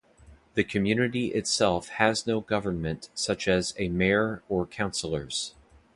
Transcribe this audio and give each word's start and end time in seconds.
The 0.55 0.63
community 0.63 1.27
itself 1.27 1.89
has 1.89 2.25
no 2.25 2.39
government 2.39 3.11
such 3.13 3.47
as 3.47 3.75
a 3.77 3.89
mayor 3.89 4.41
or 4.49 4.65
councillors. 4.65 5.53